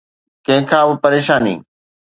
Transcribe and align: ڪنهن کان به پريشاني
ڪنهن 0.45 0.63
کان 0.69 0.83
به 0.89 0.95
پريشاني 1.03 1.55